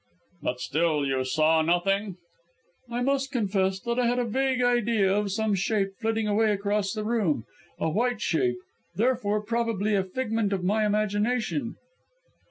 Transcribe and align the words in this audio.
"But 0.41 0.59
still 0.61 1.05
you 1.05 1.23
saw 1.23 1.61
nothing?" 1.61 2.17
"I 2.89 3.03
must 3.03 3.31
confess 3.31 3.79
that 3.81 3.99
I 3.99 4.07
had 4.07 4.17
a 4.17 4.25
vague 4.25 4.63
idea 4.63 5.13
of 5.15 5.31
some 5.31 5.53
shape 5.53 5.89
flitting 5.99 6.27
away 6.27 6.51
across 6.51 6.91
the 6.91 7.03
room; 7.03 7.45
a 7.77 7.87
white 7.87 8.19
shape 8.19 8.57
therefore 8.95 9.43
probably 9.43 9.93
a 9.93 10.03
figment 10.03 10.53
of 10.53 10.63
my 10.63 10.87
imagination." 10.87 11.75